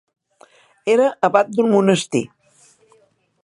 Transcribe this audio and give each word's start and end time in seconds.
Era 0.93 1.09
abat 1.29 1.53
d'un 1.57 1.69
monestir. 1.75 2.25